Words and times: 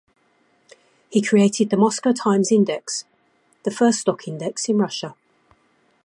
He 1.11 1.21
created 1.21 1.69
the 1.69 1.77
Moscow 1.77 2.11
Times 2.11 2.51
Index, 2.51 3.05
the 3.61 3.69
first 3.69 3.99
stock 3.99 4.27
index 4.27 4.67
in 4.67 4.79
Russia. 4.79 5.13